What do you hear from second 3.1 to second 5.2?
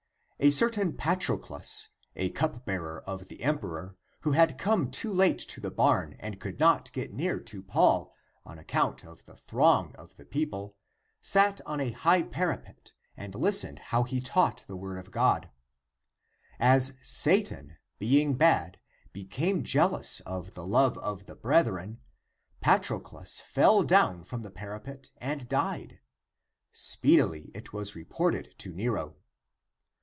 the emperor, who had come too